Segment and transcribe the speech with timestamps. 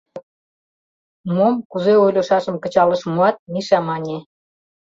[1.33, 4.17] —Мом, кузе ойлышашым кычал ыш муат, Миша мане.